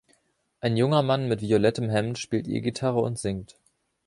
[0.61, 3.59] Ein junger Mann mit violettem Hemd spielt E-Gitarre und singt.